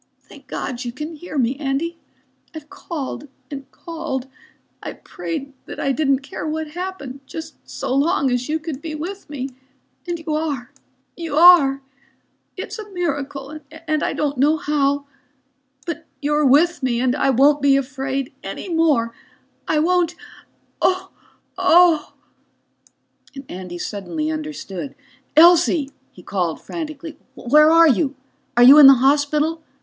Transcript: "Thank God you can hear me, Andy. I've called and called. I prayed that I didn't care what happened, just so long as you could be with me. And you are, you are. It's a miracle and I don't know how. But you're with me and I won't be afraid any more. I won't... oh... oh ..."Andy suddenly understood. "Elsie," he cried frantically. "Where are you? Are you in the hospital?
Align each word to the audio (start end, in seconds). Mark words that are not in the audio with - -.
"Thank 0.23 0.47
God 0.47 0.83
you 0.83 0.91
can 0.91 1.13
hear 1.13 1.37
me, 1.37 1.55
Andy. 1.57 1.99
I've 2.55 2.71
called 2.71 3.27
and 3.51 3.69
called. 3.69 4.25
I 4.81 4.93
prayed 4.93 5.53
that 5.67 5.79
I 5.79 5.91
didn't 5.91 6.21
care 6.23 6.47
what 6.47 6.69
happened, 6.69 7.19
just 7.27 7.53
so 7.69 7.93
long 7.93 8.31
as 8.31 8.49
you 8.49 8.57
could 8.57 8.81
be 8.81 8.95
with 8.95 9.29
me. 9.29 9.49
And 10.07 10.17
you 10.17 10.33
are, 10.33 10.71
you 11.15 11.35
are. 11.37 11.83
It's 12.57 12.79
a 12.79 12.89
miracle 12.89 13.59
and 13.69 14.01
I 14.01 14.13
don't 14.13 14.39
know 14.39 14.57
how. 14.57 15.05
But 15.85 16.07
you're 16.19 16.45
with 16.47 16.81
me 16.81 16.99
and 16.99 17.15
I 17.15 17.29
won't 17.29 17.61
be 17.61 17.77
afraid 17.77 18.33
any 18.43 18.69
more. 18.69 19.13
I 19.67 19.77
won't... 19.77 20.15
oh... 20.81 21.11
oh 21.59 22.13
..."Andy 23.47 23.77
suddenly 23.77 24.31
understood. 24.31 24.95
"Elsie," 25.35 25.91
he 26.11 26.23
cried 26.23 26.59
frantically. 26.59 27.17
"Where 27.35 27.69
are 27.69 27.87
you? 27.87 28.15
Are 28.57 28.63
you 28.63 28.79
in 28.79 28.87
the 28.87 28.95
hospital? 28.95 29.61